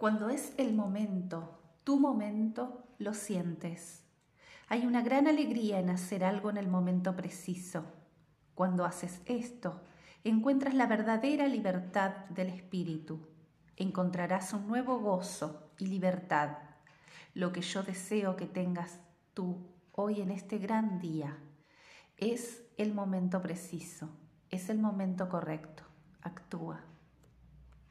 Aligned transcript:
Cuando 0.00 0.30
es 0.30 0.54
el 0.56 0.72
momento, 0.72 1.60
tu 1.84 2.00
momento, 2.00 2.86
lo 2.96 3.12
sientes. 3.12 4.02
Hay 4.66 4.86
una 4.86 5.02
gran 5.02 5.26
alegría 5.26 5.78
en 5.78 5.90
hacer 5.90 6.24
algo 6.24 6.48
en 6.48 6.56
el 6.56 6.68
momento 6.68 7.14
preciso. 7.14 7.84
Cuando 8.54 8.86
haces 8.86 9.20
esto, 9.26 9.82
encuentras 10.24 10.72
la 10.72 10.86
verdadera 10.86 11.46
libertad 11.48 12.12
del 12.30 12.48
espíritu. 12.48 13.28
Encontrarás 13.76 14.54
un 14.54 14.68
nuevo 14.68 15.00
gozo 15.00 15.70
y 15.76 15.88
libertad. 15.88 16.56
Lo 17.34 17.52
que 17.52 17.60
yo 17.60 17.82
deseo 17.82 18.36
que 18.36 18.46
tengas 18.46 19.00
tú 19.34 19.58
hoy 19.92 20.22
en 20.22 20.30
este 20.30 20.56
gran 20.56 20.98
día 20.98 21.36
es 22.16 22.62
el 22.78 22.94
momento 22.94 23.42
preciso, 23.42 24.08
es 24.48 24.70
el 24.70 24.78
momento 24.78 25.28
correcto. 25.28 25.82
Actúa. 26.22 26.86